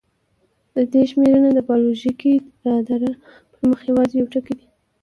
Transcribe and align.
د 0.75 0.75
دې 0.91 1.03
شمېرنه 1.11 1.49
د 1.53 1.59
بایولوژیکي 1.67 2.33
رادار 2.65 3.03
پر 3.51 3.61
مخ 3.69 3.79
یواځې 3.89 4.15
یو 4.17 4.31
ټکی 4.33 4.53
دی. 4.59 4.67